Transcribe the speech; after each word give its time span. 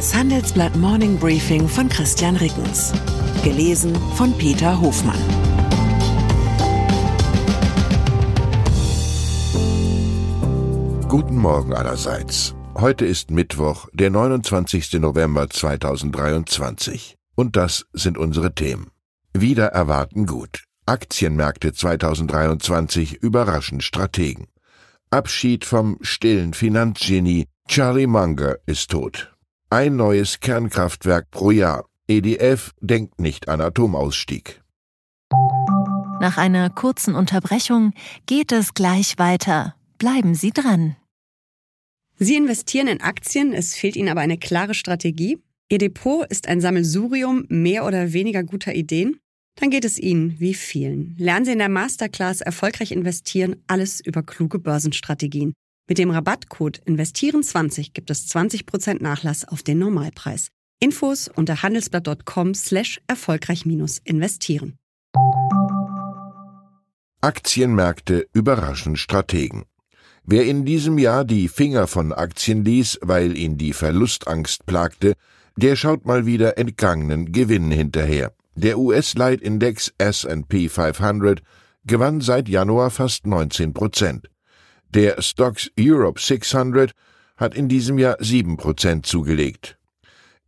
Das 0.00 0.14
Handelsblatt 0.14 0.74
Morning 0.76 1.18
Briefing 1.18 1.68
von 1.68 1.86
Christian 1.90 2.34
Rickens. 2.36 2.94
Gelesen 3.44 3.94
von 4.14 4.32
Peter 4.38 4.80
Hofmann. 4.80 5.20
Guten 11.06 11.36
Morgen 11.36 11.74
allerseits. 11.74 12.54
Heute 12.74 13.04
ist 13.04 13.30
Mittwoch, 13.30 13.88
der 13.92 14.08
29. 14.08 14.94
November 14.94 15.50
2023. 15.50 17.16
Und 17.34 17.56
das 17.56 17.84
sind 17.92 18.16
unsere 18.16 18.54
Themen. 18.54 18.92
Wieder 19.34 19.66
erwarten 19.66 20.24
gut. 20.24 20.64
Aktienmärkte 20.86 21.74
2023 21.74 23.16
überraschen 23.16 23.82
Strategen. 23.82 24.46
Abschied 25.10 25.66
vom 25.66 25.98
stillen 26.00 26.54
Finanzgenie. 26.54 27.44
Charlie 27.68 28.06
Munger 28.06 28.56
ist 28.64 28.90
tot. 28.90 29.29
Ein 29.72 29.94
neues 29.94 30.40
Kernkraftwerk 30.40 31.30
pro 31.30 31.52
Jahr. 31.52 31.88
EDF 32.08 32.72
denkt 32.80 33.20
nicht 33.20 33.48
an 33.48 33.60
Atomausstieg. 33.60 34.60
Nach 36.20 36.38
einer 36.38 36.70
kurzen 36.70 37.14
Unterbrechung 37.14 37.92
geht 38.26 38.50
es 38.50 38.74
gleich 38.74 39.16
weiter. 39.18 39.76
Bleiben 39.96 40.34
Sie 40.34 40.50
dran. 40.50 40.96
Sie 42.18 42.34
investieren 42.34 42.88
in 42.88 43.00
Aktien, 43.00 43.52
es 43.52 43.76
fehlt 43.76 43.94
Ihnen 43.94 44.08
aber 44.08 44.22
eine 44.22 44.38
klare 44.38 44.74
Strategie. 44.74 45.38
Ihr 45.68 45.78
Depot 45.78 46.26
ist 46.26 46.48
ein 46.48 46.60
Sammelsurium 46.60 47.44
mehr 47.48 47.86
oder 47.86 48.12
weniger 48.12 48.42
guter 48.42 48.74
Ideen. 48.74 49.20
Dann 49.54 49.70
geht 49.70 49.84
es 49.84 50.00
Ihnen 50.00 50.40
wie 50.40 50.54
vielen. 50.54 51.14
Lernen 51.16 51.44
Sie 51.44 51.52
in 51.52 51.60
der 51.60 51.68
Masterclass 51.68 52.40
erfolgreich 52.40 52.90
investieren, 52.90 53.62
alles 53.68 54.00
über 54.00 54.24
kluge 54.24 54.58
Börsenstrategien. 54.58 55.52
Mit 55.90 55.98
dem 55.98 56.12
Rabattcode 56.12 56.80
Investieren20 56.86 57.90
gibt 57.92 58.12
es 58.12 58.28
20% 58.28 59.02
Nachlass 59.02 59.44
auf 59.44 59.64
den 59.64 59.80
Normalpreis. 59.80 60.46
Infos 60.78 61.26
unter 61.26 61.64
handelsblatt.com 61.64 62.54
slash 62.54 63.00
erfolgreich 63.08 63.66
investieren. 64.04 64.76
Aktienmärkte 67.20 68.28
überraschen 68.32 68.94
Strategen. 68.94 69.64
Wer 70.22 70.44
in 70.46 70.64
diesem 70.64 70.96
Jahr 70.96 71.24
die 71.24 71.48
Finger 71.48 71.88
von 71.88 72.12
Aktien 72.12 72.64
ließ, 72.64 73.00
weil 73.02 73.36
ihn 73.36 73.58
die 73.58 73.72
Verlustangst 73.72 74.66
plagte, 74.66 75.14
der 75.56 75.74
schaut 75.74 76.06
mal 76.06 76.24
wieder 76.24 76.56
entgangenen 76.56 77.32
Gewinnen 77.32 77.72
hinterher. 77.72 78.32
Der 78.54 78.78
US-Leitindex 78.78 79.92
S&P 79.98 80.68
500 80.68 81.42
gewann 81.84 82.20
seit 82.20 82.48
Januar 82.48 82.90
fast 82.90 83.26
19 83.26 83.74
Prozent. 83.74 84.30
Der 84.92 85.22
Stocks 85.22 85.70
Europe 85.78 86.20
600 86.20 86.90
hat 87.36 87.54
in 87.54 87.68
diesem 87.68 87.96
Jahr 87.96 88.16
7 88.18 88.56
Prozent 88.56 89.06
zugelegt. 89.06 89.78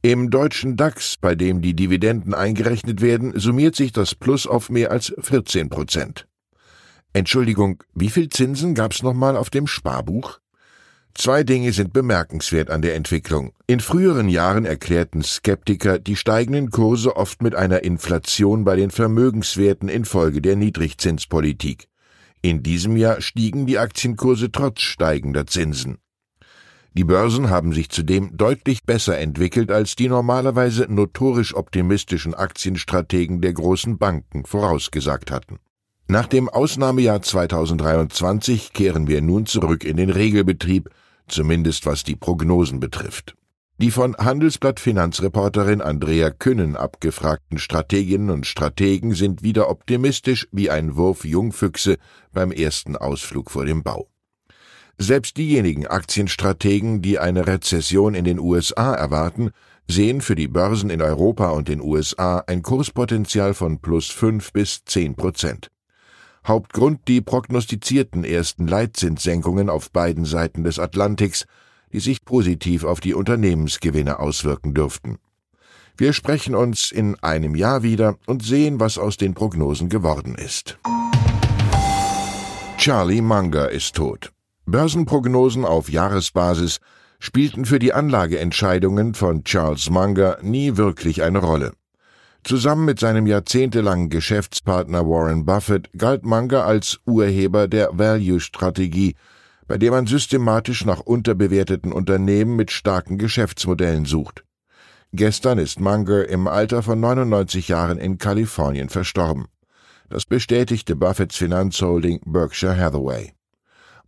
Im 0.03 0.31
deutschen 0.31 0.77
DAX, 0.77 1.17
bei 1.17 1.37
dem 1.37 1.63
die 1.63 1.75
Dividenden 1.75 2.35
eingerechnet 2.35 3.01
werden, 3.01 3.39
summiert 3.39 3.77
sich 3.77 3.93
das 3.93 4.17
Plus 4.17 4.49
auf 4.49 4.69
mehr 4.69 4.91
als 4.91 5.15
14 5.21 5.69
Prozent. 5.69 6.27
Entschuldigung, 7.13 7.85
wie 7.95 8.11
viel 8.11 8.31
Zinsen 8.31 8.75
gab's 8.75 9.05
nochmal 9.05 9.37
auf 9.37 9.49
dem 9.49 9.69
Sparbuch? 9.69 10.41
Zwei 11.15 11.45
Dinge 11.45 11.73
sind 11.73 11.93
bemerkenswert 11.93 12.69
an 12.69 12.83
der 12.83 12.97
Entwicklung. 12.97 13.53
In 13.69 13.79
früheren 13.79 14.29
Jahren 14.29 14.65
erklärten 14.65 15.23
Skeptiker 15.23 16.01
die 16.01 16.17
steigenden 16.17 16.73
Kurse 16.73 17.15
oft 17.15 17.43
mit 17.43 17.55
einer 17.55 17.85
Inflation 17.85 18.65
bei 18.65 18.75
den 18.75 18.91
Vermögenswerten 18.91 19.89
infolge 19.89 20.43
der 20.43 20.57
Niedrigzinspolitik. 20.57 21.87
In 22.43 22.65
diesem 22.65 22.97
Jahr 22.97 23.21
stiegen 23.21 23.67
die 23.67 23.79
Aktienkurse 23.79 24.51
trotz 24.51 24.81
steigender 24.81 25.47
Zinsen. 25.47 25.99
Die 26.95 27.05
Börsen 27.05 27.49
haben 27.49 27.73
sich 27.73 27.89
zudem 27.89 28.37
deutlich 28.37 28.83
besser 28.83 29.17
entwickelt, 29.19 29.71
als 29.71 29.95
die 29.95 30.09
normalerweise 30.09 30.87
notorisch 30.89 31.55
optimistischen 31.55 32.35
Aktienstrategen 32.35 33.41
der 33.41 33.53
großen 33.53 33.97
Banken 33.97 34.45
vorausgesagt 34.45 35.31
hatten. 35.31 35.61
Nach 36.09 36.27
dem 36.27 36.49
Ausnahmejahr 36.49 37.23
2023 37.23 38.73
kehren 38.73 39.07
wir 39.07 39.23
nun 39.23 39.47
zurück 39.47 39.85
in 39.85 39.97
den 39.97 40.11
Regelbetrieb, 40.11 40.91
zumindest 41.29 41.87
was 41.87 42.03
die 42.03 42.17
Prognosen 42.17 42.81
betrifft. 42.81 43.37
Die 43.79 43.91
von 43.91 44.17
Handelsblatt 44.17 44.79
Finanzreporterin 44.81 45.81
Andrea 45.81 46.31
Künnen 46.31 46.77
abgefragten 46.77 47.59
Strateginnen 47.59 48.31
und 48.31 48.47
Strategen 48.47 49.15
sind 49.15 49.43
wieder 49.43 49.69
optimistisch 49.71 50.47
wie 50.53 50.71
ein 50.71 50.95
Wurf 50.97 51.25
Jungfüchse 51.25 51.97
beim 52.33 52.53
ersten 52.53 52.97
Ausflug 52.97 53.51
vor 53.51 53.65
dem 53.65 53.83
Bau. 53.83 54.09
Selbst 54.99 55.37
diejenigen 55.37 55.87
Aktienstrategen, 55.87 57.03
die 57.03 57.19
eine 57.19 57.47
Rezession 57.47 58.15
in 58.15 58.25
den 58.25 58.39
USA 58.39 58.95
erwarten, 58.95 59.51
sehen 59.89 60.21
für 60.21 60.37
die 60.37 60.49
Börsen 60.49 60.91
in 60.91 61.03
Europa 61.03 61.49
und 61.51 61.69
den 61.69 61.81
USA 61.81 62.45
ein 62.47 62.63
Kurspotenzial 62.63 63.55
von 63.55 63.81
plus 63.81 64.09
fünf 64.11 64.53
bis 64.53 64.85
zehn 64.85 65.17
Prozent. 65.17 65.71
Hauptgrund 66.47 67.09
die 67.09 67.21
prognostizierten 67.21 68.25
ersten 68.25 68.67
Leitzinssenkungen 68.67 69.71
auf 69.71 69.91
beiden 69.91 70.25
Seiten 70.25 70.65
des 70.65 70.79
Atlantiks, 70.79 71.47
die 71.93 72.01
sich 72.01 72.25
positiv 72.25 72.85
auf 72.85 73.01
die 73.01 73.15
Unternehmensgewinne 73.15 74.19
auswirken 74.19 74.75
dürften. 74.75 75.19
Wir 75.97 76.13
sprechen 76.13 76.55
uns 76.55 76.91
in 76.91 77.17
einem 77.23 77.55
Jahr 77.55 77.83
wieder 77.83 78.17
und 78.27 78.43
sehen, 78.43 78.81
was 78.81 78.99
aus 78.99 79.17
den 79.17 79.35
Prognosen 79.35 79.89
geworden 79.89 80.35
ist. 80.35 80.79
Charlie 82.79 83.21
Munger 83.21 83.69
ist 83.69 83.95
tot. 83.95 84.33
Börsenprognosen 84.65 85.65
auf 85.65 85.91
Jahresbasis 85.91 86.81
spielten 87.19 87.65
für 87.65 87.79
die 87.79 87.93
Anlageentscheidungen 87.93 89.15
von 89.15 89.45
Charles 89.45 89.91
Munger 89.91 90.39
nie 90.43 90.77
wirklich 90.77 91.23
eine 91.23 91.39
Rolle. 91.39 91.73
Zusammen 92.43 92.85
mit 92.85 92.99
seinem 92.99 93.29
jahrzehntelangen 93.29 94.09
Geschäftspartner 94.09 95.07
Warren 95.07 95.45
Buffett 95.45 95.91
galt 95.97 96.25
Munger 96.25 96.65
als 96.65 96.99
Urheber 97.07 97.69
der 97.69 97.91
Value-Strategie, 97.93 99.15
bei 99.73 99.79
der 99.79 99.91
man 99.91 100.07
systematisch 100.07 100.85
nach 100.85 101.01
unterbewerteten 101.01 101.95
Unternehmen 101.95 102.57
mit 102.57 102.71
starken 102.71 103.17
Geschäftsmodellen 103.17 104.05
sucht. 104.05 104.45
Gestern 105.15 105.57
ist 105.57 105.81
Munger 105.81 106.29
im 106.29 106.47
Alter 106.47 106.83
von 106.83 107.01
99 107.01 107.69
Jahren 107.69 107.97
in 107.97 108.19
Kalifornien 108.19 108.91
verstorben. 108.91 109.47
Das 110.11 110.27
bestätigte 110.27 110.95
Buffetts 110.95 111.37
Finanzholding 111.37 112.21
Berkshire 112.27 112.77
Hathaway. 112.77 113.33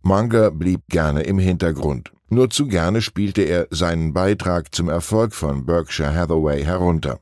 Munger 0.03 0.51
blieb 0.51 0.81
gerne 0.87 1.23
im 1.23 1.39
Hintergrund. 1.39 2.11
Nur 2.29 2.51
zu 2.51 2.67
gerne 2.67 3.01
spielte 3.01 3.41
er 3.41 3.65
seinen 3.71 4.13
Beitrag 4.13 4.75
zum 4.75 4.87
Erfolg 4.87 5.33
von 5.33 5.65
Berkshire 5.65 6.13
Hathaway 6.13 6.63
herunter. 6.63 7.21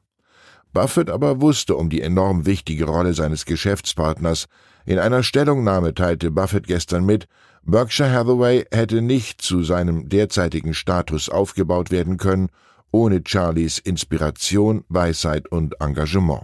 Buffett 0.73 1.09
aber 1.09 1.39
wusste 1.39 1.77
um 1.77 1.89
die 1.89 2.01
enorm 2.01 2.45
wichtige 2.45 2.87
Rolle 2.87 3.13
seines 3.13 3.45
Geschäftspartners. 3.45 4.47
In 4.85 4.99
einer 4.99 5.23
Stellungnahme 5.23 5.93
teilte 5.93 6.29
Buffett 6.29 6.67
gestern 6.67 7.05
mit, 7.05 7.29
Berkshire 7.66 8.12
Hathaway 8.12 8.66
hätte 8.72 9.01
nicht 9.01 9.41
zu 9.41 9.63
seinem 9.63 10.09
derzeitigen 10.09 10.74
Status 10.74 11.29
aufgebaut 11.29 11.91
werden 11.91 12.18
können, 12.18 12.50
ohne 12.91 13.22
Charlies 13.25 13.79
Inspiration, 13.79 14.84
Weisheit 14.90 15.50
und 15.50 15.79
Engagement. 15.79 16.41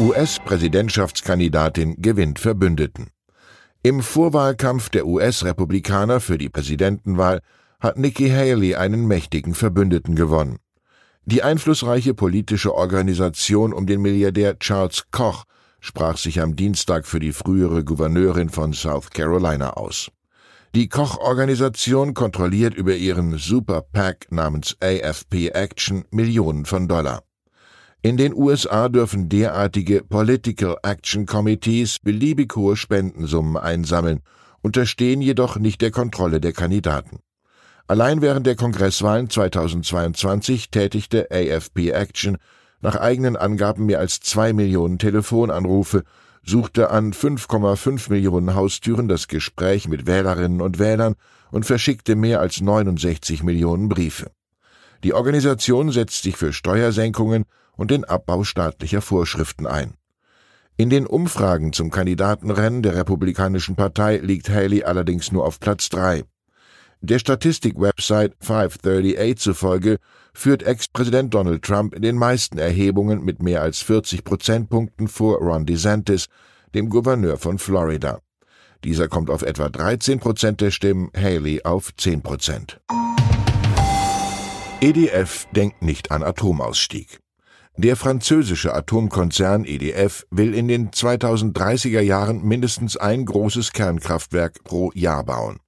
US-Präsidentschaftskandidatin 0.00 2.02
gewinnt 2.02 2.40
Verbündeten. 2.40 3.10
Im 3.82 4.02
Vorwahlkampf 4.02 4.88
der 4.88 5.06
US-Republikaner 5.06 6.18
für 6.20 6.36
die 6.36 6.48
Präsidentenwahl 6.48 7.40
hat 7.78 7.98
Nikki 7.98 8.30
Haley 8.30 8.74
einen 8.74 9.06
mächtigen 9.06 9.54
Verbündeten 9.54 10.16
gewonnen. 10.16 10.58
Die 11.24 11.44
einflussreiche 11.44 12.14
politische 12.14 12.74
Organisation 12.74 13.72
um 13.72 13.86
den 13.86 14.02
Milliardär 14.02 14.58
Charles 14.58 15.04
Koch 15.12 15.44
sprach 15.80 16.16
sich 16.16 16.40
am 16.40 16.56
Dienstag 16.56 17.06
für 17.06 17.20
die 17.20 17.32
frühere 17.32 17.84
Gouverneurin 17.84 18.48
von 18.48 18.72
South 18.72 19.10
Carolina 19.10 19.74
aus. 19.74 20.10
Die 20.74 20.88
Koch-Organisation 20.88 22.14
kontrolliert 22.14 22.74
über 22.74 22.94
ihren 22.94 23.36
Super 23.38 23.82
PAC 23.82 24.30
namens 24.30 24.76
AFP 24.80 25.48
Action 25.48 26.04
Millionen 26.12 26.64
von 26.64 26.86
Dollar. 26.86 27.24
In 28.02 28.16
den 28.16 28.32
USA 28.34 28.88
dürfen 28.88 29.28
derartige 29.28 30.04
Political 30.04 30.76
Action 30.82 31.26
Committees 31.26 31.98
beliebig 31.98 32.54
hohe 32.54 32.76
Spendensummen 32.76 33.56
einsammeln, 33.56 34.20
unterstehen 34.62 35.20
jedoch 35.20 35.56
nicht 35.56 35.80
der 35.82 35.90
Kontrolle 35.90 36.40
der 36.40 36.52
Kandidaten. 36.52 37.18
Allein 37.88 38.22
während 38.22 38.46
der 38.46 38.54
Kongresswahlen 38.54 39.28
2022 39.28 40.70
tätigte 40.70 41.26
AFP 41.32 41.90
Action 41.90 42.38
nach 42.80 42.96
eigenen 42.96 43.36
Angaben 43.36 43.86
mehr 43.86 43.98
als 43.98 44.20
zwei 44.20 44.52
Millionen 44.52 44.98
Telefonanrufe, 44.98 46.04
suchte 46.44 46.90
an 46.90 47.12
5,5 47.12 48.10
Millionen 48.10 48.54
Haustüren 48.54 49.08
das 49.08 49.28
Gespräch 49.28 49.88
mit 49.88 50.06
Wählerinnen 50.06 50.60
und 50.60 50.78
Wählern 50.78 51.14
und 51.50 51.66
verschickte 51.66 52.16
mehr 52.16 52.40
als 52.40 52.60
69 52.60 53.42
Millionen 53.42 53.88
Briefe. 53.88 54.30
Die 55.04 55.14
Organisation 55.14 55.90
setzt 55.90 56.22
sich 56.22 56.36
für 56.36 56.52
Steuersenkungen 56.52 57.44
und 57.76 57.90
den 57.90 58.04
Abbau 58.04 58.44
staatlicher 58.44 59.00
Vorschriften 59.00 59.66
ein. 59.66 59.94
In 60.76 60.88
den 60.88 61.06
Umfragen 61.06 61.72
zum 61.72 61.90
Kandidatenrennen 61.90 62.82
der 62.82 62.96
Republikanischen 62.96 63.76
Partei 63.76 64.16
liegt 64.18 64.48
Haley 64.48 64.84
allerdings 64.84 65.30
nur 65.32 65.44
auf 65.44 65.60
Platz 65.60 65.90
drei. 65.90 66.24
Der 67.02 67.18
Statistik-Website 67.18 68.34
538 68.40 69.38
zufolge 69.38 69.98
führt 70.34 70.62
Ex-Präsident 70.62 71.32
Donald 71.32 71.62
Trump 71.62 71.94
in 71.94 72.02
den 72.02 72.16
meisten 72.16 72.58
Erhebungen 72.58 73.24
mit 73.24 73.42
mehr 73.42 73.62
als 73.62 73.80
40 73.80 74.22
Prozentpunkten 74.22 75.08
vor 75.08 75.38
Ron 75.38 75.64
DeSantis, 75.64 76.26
dem 76.74 76.90
Gouverneur 76.90 77.38
von 77.38 77.58
Florida. 77.58 78.20
Dieser 78.84 79.08
kommt 79.08 79.30
auf 79.30 79.40
etwa 79.40 79.70
13 79.70 80.20
Prozent 80.20 80.60
der 80.60 80.70
Stimmen, 80.70 81.10
Haley 81.16 81.62
auf 81.64 81.94
10 81.96 82.20
Prozent. 82.22 82.80
EDF 84.82 85.46
denkt 85.52 85.82
nicht 85.82 86.10
an 86.10 86.22
Atomausstieg. 86.22 87.20
Der 87.76 87.96
französische 87.96 88.74
Atomkonzern 88.74 89.64
EDF 89.64 90.26
will 90.30 90.54
in 90.54 90.68
den 90.68 90.90
2030er 90.90 92.00
Jahren 92.00 92.42
mindestens 92.42 92.98
ein 92.98 93.24
großes 93.24 93.72
Kernkraftwerk 93.72 94.64
pro 94.64 94.90
Jahr 94.94 95.24
bauen. 95.24 95.60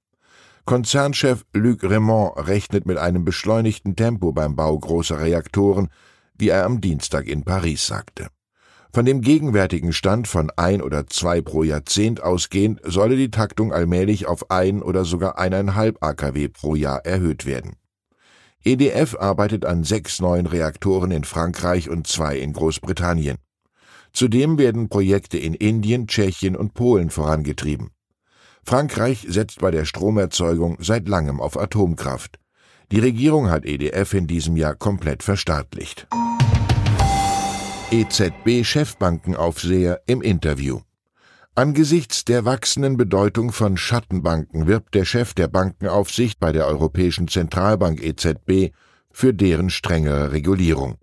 Konzernchef 0.65 1.43
Luc 1.53 1.83
Raymond 1.83 2.37
rechnet 2.47 2.85
mit 2.85 2.97
einem 2.97 3.25
beschleunigten 3.25 3.97
Tempo 3.97 4.31
beim 4.31 4.55
Bau 4.55 4.79
großer 4.79 5.19
Reaktoren, 5.19 5.89
wie 6.37 6.49
er 6.49 6.63
am 6.63 6.79
Dienstag 6.79 7.27
in 7.27 7.43
Paris 7.43 7.85
sagte. 7.85 8.27
Von 8.93 9.05
dem 9.05 9.19
gegenwärtigen 9.19 9.91
Stand 9.91 10.29
von 10.29 10.51
ein 10.55 10.81
oder 10.81 11.05
zwei 11.07 11.41
pro 11.41 11.63
Jahrzehnt 11.63 12.23
ausgehend 12.23 12.79
solle 12.85 13.17
die 13.17 13.29
Taktung 13.29 13.73
allmählich 13.73 14.25
auf 14.25 14.51
ein 14.51 14.81
oder 14.81 15.03
sogar 15.03 15.37
eineinhalb 15.37 16.01
AKW 16.01 16.47
pro 16.47 16.75
Jahr 16.75 17.05
erhöht 17.05 17.45
werden. 17.45 17.75
EDF 18.63 19.17
arbeitet 19.19 19.65
an 19.65 19.83
sechs 19.83 20.21
neuen 20.21 20.45
Reaktoren 20.45 21.11
in 21.11 21.25
Frankreich 21.25 21.89
und 21.89 22.07
zwei 22.07 22.37
in 22.37 22.53
Großbritannien. 22.53 23.37
Zudem 24.13 24.57
werden 24.57 24.87
Projekte 24.87 25.37
in 25.37 25.55
Indien, 25.55 26.07
Tschechien 26.07 26.55
und 26.55 26.73
Polen 26.73 27.09
vorangetrieben. 27.09 27.89
Frankreich 28.63 29.25
setzt 29.29 29.59
bei 29.59 29.71
der 29.71 29.85
Stromerzeugung 29.85 30.77
seit 30.79 31.07
langem 31.07 31.41
auf 31.41 31.59
Atomkraft. 31.59 32.39
Die 32.91 32.99
Regierung 32.99 33.49
hat 33.49 33.65
EDF 33.65 34.13
in 34.13 34.27
diesem 34.27 34.55
Jahr 34.55 34.75
komplett 34.75 35.23
verstaatlicht. 35.23 36.07
EZB-Chefbankenaufseher 37.91 40.01
im 40.07 40.21
Interview. 40.21 40.81
Angesichts 41.55 42.25
der 42.25 42.45
wachsenden 42.45 42.97
Bedeutung 42.97 43.51
von 43.51 43.77
Schattenbanken 43.77 44.65
wirbt 44.65 44.95
der 44.95 45.05
Chef 45.05 45.35
der 45.35 45.47
Bankenaufsicht 45.47 46.39
bei 46.39 46.51
der 46.51 46.65
Europäischen 46.65 47.27
Zentralbank 47.27 48.01
EZB 48.01 48.73
für 49.11 49.35
deren 49.35 49.69
strengere 49.69 50.31
Regulierung. 50.31 50.97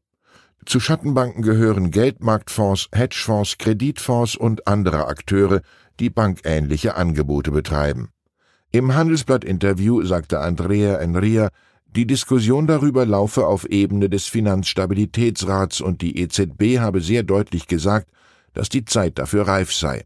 Zu 0.66 0.80
Schattenbanken 0.80 1.42
gehören 1.42 1.90
Geldmarktfonds, 1.90 2.88
Hedgefonds, 2.92 3.58
Kreditfonds 3.58 4.36
und 4.36 4.66
andere 4.66 5.06
Akteure, 5.06 5.62
die 6.00 6.10
bankähnliche 6.10 6.96
Angebote 6.96 7.50
betreiben. 7.50 8.08
Im 8.72 8.94
Handelsblatt-Interview 8.94 10.02
sagte 10.04 10.40
Andrea 10.40 10.96
Enria, 10.96 11.48
die 11.86 12.06
Diskussion 12.06 12.68
darüber 12.68 13.04
laufe 13.04 13.46
auf 13.46 13.64
Ebene 13.64 14.08
des 14.08 14.26
Finanzstabilitätsrats 14.26 15.80
und 15.80 16.02
die 16.02 16.18
EZB 16.20 16.78
habe 16.78 17.00
sehr 17.00 17.24
deutlich 17.24 17.66
gesagt, 17.66 18.08
dass 18.54 18.68
die 18.68 18.84
Zeit 18.84 19.18
dafür 19.18 19.48
reif 19.48 19.72
sei. 19.72 20.04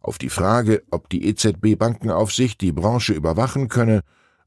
Auf 0.00 0.18
die 0.18 0.28
Frage, 0.28 0.84
ob 0.92 1.08
die 1.08 1.26
EZB 1.26 1.76
Bankenaufsicht 1.76 2.60
die 2.60 2.70
Branche 2.70 3.12
überwachen 3.12 3.66
könne, 3.66 4.02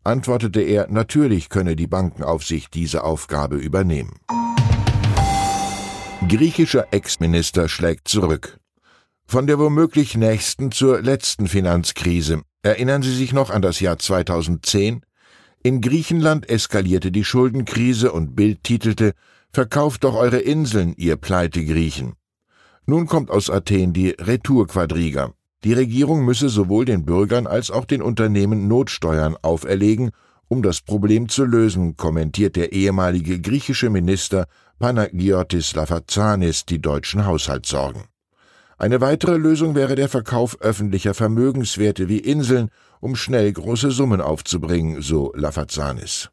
antwortete 0.05 0.61
er, 0.61 0.87
natürlich 0.89 1.49
könne 1.49 1.75
die 1.75 1.87
Bankenaufsicht 1.87 2.73
diese 2.73 3.03
Aufgabe 3.03 3.57
übernehmen. 3.57 4.19
Griechischer 6.29 6.87
Ex-Minister 6.91 7.67
schlägt 7.67 8.07
zurück. 8.07 8.59
Von 9.31 9.45
der 9.45 9.59
womöglich 9.59 10.17
nächsten 10.17 10.71
zur 10.71 11.03
letzten 11.03 11.47
Finanzkrise. 11.47 12.41
Erinnern 12.63 13.03
Sie 13.03 13.13
sich 13.13 13.31
noch 13.31 13.51
an 13.51 13.61
das 13.61 13.79
Jahr 13.79 13.99
2010? 13.99 15.03
In 15.61 15.81
Griechenland 15.81 16.49
eskalierte 16.49 17.11
die 17.11 17.23
Schuldenkrise 17.23 18.11
und 18.11 18.35
Bild 18.35 18.63
titelte 18.63 19.13
Verkauft 19.53 20.03
doch 20.03 20.15
eure 20.15 20.39
Inseln, 20.39 20.95
ihr 20.97 21.15
Pleitegriechen. 21.15 22.13
Nun 22.87 23.05
kommt 23.05 23.29
aus 23.29 23.51
Athen 23.51 23.93
die 23.93 24.15
Retourquadriga. 24.19 25.31
Die 25.63 25.73
Regierung 25.73 26.25
müsse 26.25 26.49
sowohl 26.49 26.85
den 26.85 27.05
Bürgern 27.05 27.45
als 27.45 27.69
auch 27.69 27.85
den 27.85 28.01
Unternehmen 28.01 28.67
Notsteuern 28.67 29.37
auferlegen, 29.43 30.09
um 30.47 30.63
das 30.63 30.81
Problem 30.81 31.29
zu 31.29 31.45
lösen, 31.45 31.97
kommentiert 31.97 32.55
der 32.55 32.73
ehemalige 32.73 33.39
griechische 33.39 33.91
Minister 33.91 34.47
Panagiotis 34.79 35.75
Lafazanis 35.75 36.65
die 36.65 36.81
deutschen 36.81 37.27
Haushaltssorgen. 37.27 38.05
Eine 38.79 39.01
weitere 39.01 39.35
Lösung 39.35 39.75
wäre 39.75 39.95
der 39.95 40.07
Verkauf 40.07 40.61
öffentlicher 40.61 41.13
Vermögenswerte 41.13 42.07
wie 42.07 42.19
Inseln, 42.19 42.69
um 43.01 43.17
schnell 43.17 43.51
große 43.51 43.91
Summen 43.91 44.21
aufzubringen, 44.21 45.01
so 45.01 45.33
Lafazanis. 45.35 46.29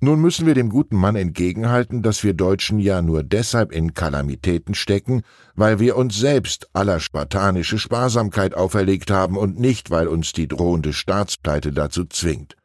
Nun 0.00 0.22
müssen 0.22 0.46
wir 0.46 0.54
dem 0.54 0.70
guten 0.70 0.96
Mann 0.96 1.16
entgegenhalten, 1.16 2.02
dass 2.02 2.24
wir 2.24 2.32
Deutschen 2.32 2.78
ja 2.78 3.02
nur 3.02 3.22
deshalb 3.22 3.72
in 3.72 3.92
Kalamitäten 3.92 4.74
stecken, 4.74 5.20
weil 5.54 5.78
wir 5.78 5.96
uns 5.96 6.18
selbst 6.18 6.66
aller 6.72 6.98
spartanische 6.98 7.78
Sparsamkeit 7.78 8.54
auferlegt 8.54 9.10
haben 9.10 9.36
und 9.36 9.60
nicht, 9.60 9.90
weil 9.90 10.08
uns 10.08 10.32
die 10.32 10.48
drohende 10.48 10.94
Staatspleite 10.94 11.72
dazu 11.72 12.06
zwingt. 12.06 12.56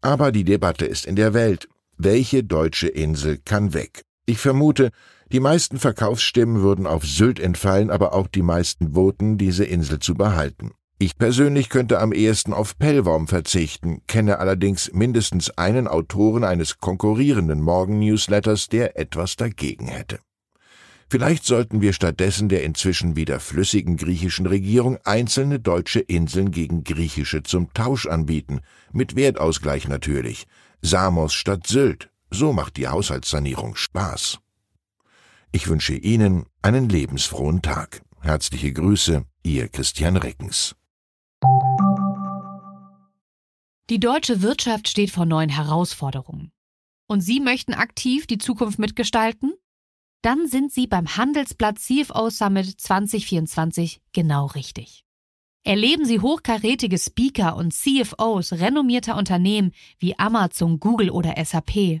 Aber 0.00 0.30
die 0.30 0.44
Debatte 0.44 0.86
ist 0.86 1.06
in 1.06 1.16
der 1.16 1.34
Welt. 1.34 1.68
Welche 1.96 2.44
deutsche 2.44 2.88
Insel 2.88 3.38
kann 3.44 3.74
weg? 3.74 4.04
Ich 4.26 4.38
vermute, 4.38 4.90
die 5.34 5.40
meisten 5.40 5.80
Verkaufsstimmen 5.80 6.62
würden 6.62 6.86
auf 6.86 7.04
Sylt 7.04 7.40
entfallen, 7.40 7.90
aber 7.90 8.14
auch 8.14 8.28
die 8.28 8.42
meisten 8.42 8.94
Voten, 8.94 9.36
diese 9.36 9.64
Insel 9.64 9.98
zu 9.98 10.14
behalten. 10.14 10.70
Ich 11.00 11.18
persönlich 11.18 11.70
könnte 11.70 11.98
am 11.98 12.12
ehesten 12.12 12.52
auf 12.52 12.78
Pellworm 12.78 13.26
verzichten, 13.26 14.00
kenne 14.06 14.38
allerdings 14.38 14.92
mindestens 14.92 15.50
einen 15.50 15.88
Autoren 15.88 16.44
eines 16.44 16.78
konkurrierenden 16.78 17.60
Morgen-Newsletters, 17.62 18.68
der 18.68 18.96
etwas 18.96 19.34
dagegen 19.34 19.88
hätte. 19.88 20.20
Vielleicht 21.10 21.44
sollten 21.44 21.80
wir 21.80 21.94
stattdessen 21.94 22.48
der 22.48 22.62
inzwischen 22.62 23.16
wieder 23.16 23.40
flüssigen 23.40 23.96
griechischen 23.96 24.46
Regierung 24.46 24.98
einzelne 25.02 25.58
deutsche 25.58 25.98
Inseln 25.98 26.52
gegen 26.52 26.84
griechische 26.84 27.42
zum 27.42 27.72
Tausch 27.74 28.06
anbieten, 28.06 28.60
mit 28.92 29.16
Wertausgleich 29.16 29.88
natürlich. 29.88 30.46
Samos 30.80 31.34
statt 31.34 31.66
Sylt. 31.66 32.08
So 32.30 32.52
macht 32.52 32.76
die 32.76 32.86
Haushaltssanierung 32.86 33.74
Spaß. 33.74 34.38
Ich 35.54 35.68
wünsche 35.68 35.94
Ihnen 35.94 36.46
einen 36.62 36.88
lebensfrohen 36.88 37.62
Tag. 37.62 38.02
Herzliche 38.20 38.72
Grüße, 38.72 39.24
Ihr 39.44 39.68
Christian 39.68 40.16
Reckens. 40.16 40.74
Die 43.88 44.00
deutsche 44.00 44.42
Wirtschaft 44.42 44.88
steht 44.88 45.12
vor 45.12 45.26
neuen 45.26 45.50
Herausforderungen. 45.50 46.50
Und 47.06 47.20
Sie 47.20 47.38
möchten 47.38 47.72
aktiv 47.72 48.26
die 48.26 48.38
Zukunft 48.38 48.80
mitgestalten? 48.80 49.52
Dann 50.22 50.48
sind 50.48 50.72
Sie 50.72 50.88
beim 50.88 51.16
Handelsblatt 51.16 51.78
CFO 51.78 52.30
Summit 52.30 52.80
2024 52.80 54.00
genau 54.12 54.46
richtig. 54.46 55.04
Erleben 55.62 56.04
Sie 56.04 56.18
hochkarätige 56.18 56.98
Speaker 56.98 57.54
und 57.54 57.72
CFOs 57.72 58.54
renommierter 58.54 59.16
Unternehmen 59.16 59.70
wie 60.00 60.18
Amazon, 60.18 60.80
Google 60.80 61.10
oder 61.10 61.34
SAP 61.44 62.00